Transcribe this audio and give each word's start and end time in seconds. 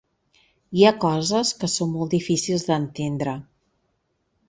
Hi 0.77 0.85
ha 0.85 0.93
coses 1.03 1.53
que 1.61 1.71
són 1.75 1.93
molt 1.99 2.17
difícils 2.17 2.69
d’entendre. 2.71 3.39